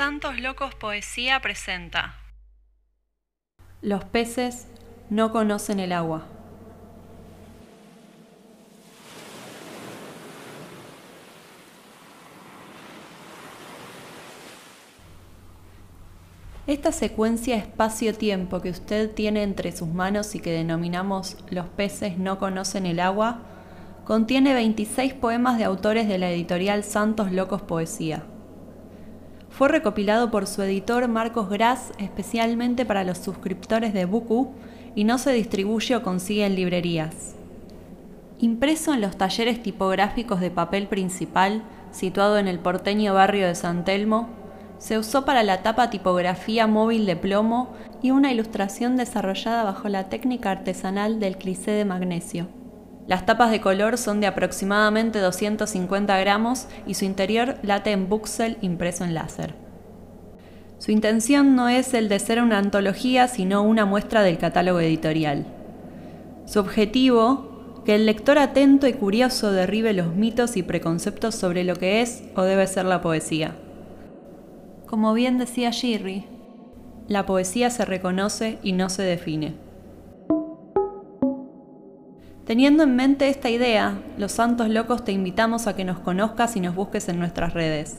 [0.00, 2.14] Santos Locos Poesía presenta
[3.82, 4.66] Los peces
[5.10, 6.24] no conocen el agua.
[16.66, 22.38] Esta secuencia espacio-tiempo que usted tiene entre sus manos y que denominamos Los peces no
[22.38, 23.42] conocen el agua,
[24.06, 28.24] contiene 26 poemas de autores de la editorial Santos Locos Poesía.
[29.50, 34.52] Fue recopilado por su editor Marcos Gras especialmente para los suscriptores de Buku
[34.94, 37.34] y no se distribuye o consigue en librerías.
[38.38, 43.84] Impreso en los talleres tipográficos de papel principal, situado en el porteño barrio de San
[43.84, 44.28] Telmo,
[44.78, 50.08] se usó para la tapa tipografía móvil de plomo y una ilustración desarrollada bajo la
[50.08, 52.59] técnica artesanal del cliché de magnesio.
[53.10, 58.56] Las tapas de color son de aproximadamente 250 gramos y su interior late en buxel
[58.60, 59.56] impreso en láser.
[60.78, 65.44] Su intención no es el de ser una antología, sino una muestra del catálogo editorial.
[66.46, 71.74] Su objetivo, que el lector atento y curioso derribe los mitos y preconceptos sobre lo
[71.74, 73.56] que es o debe ser la poesía.
[74.86, 76.26] Como bien decía Shirri,
[77.08, 79.69] la poesía se reconoce y no se define.
[82.50, 86.60] Teniendo en mente esta idea, los Santos Locos te invitamos a que nos conozcas y
[86.60, 87.98] nos busques en nuestras redes.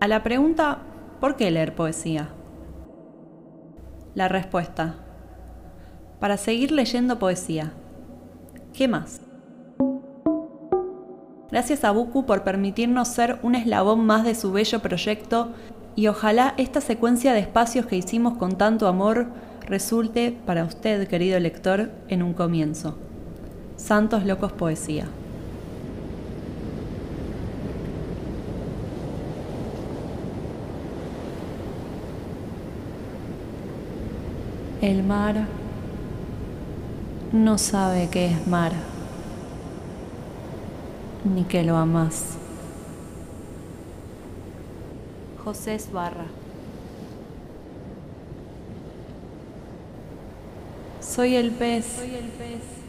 [0.00, 0.78] A la pregunta,
[1.20, 2.30] ¿por qué leer poesía?
[4.16, 4.96] La respuesta,
[6.18, 7.72] para seguir leyendo poesía.
[8.72, 9.20] ¿Qué más?
[11.52, 15.52] Gracias a Buku por permitirnos ser un eslabón más de su bello proyecto
[15.94, 19.28] y ojalá esta secuencia de espacios que hicimos con tanto amor
[19.68, 22.98] resulte para usted, querido lector, en un comienzo.
[23.82, 25.06] Santos Locos Poesía.
[34.80, 35.46] El mar
[37.32, 38.72] no sabe qué es mar,
[41.24, 42.36] ni que lo amas.
[45.42, 46.26] José Esbarra.
[51.00, 51.86] Soy el pez.
[51.86, 52.80] Soy el pez.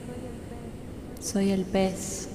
[1.22, 2.28] Soy el pez.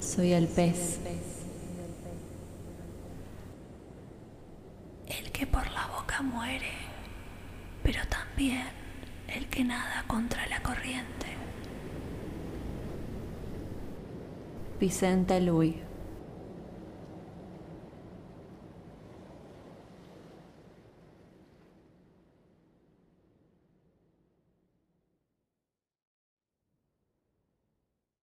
[0.00, 0.98] Soy el pez.
[5.06, 6.72] El que por la boca muere,
[7.84, 8.66] pero también
[9.28, 11.28] el que nada contra la corriente.
[14.80, 15.87] Vicente Luis.